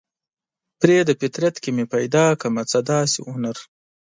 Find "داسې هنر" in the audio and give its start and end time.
2.91-3.57